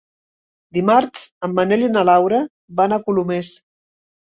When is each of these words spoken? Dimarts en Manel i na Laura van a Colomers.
Dimarts 0.77 1.21
en 1.49 1.53
Manel 1.59 1.85
i 1.89 1.91
na 1.93 2.05
Laura 2.11 2.41
van 2.83 2.99
a 2.99 3.01
Colomers. 3.07 3.55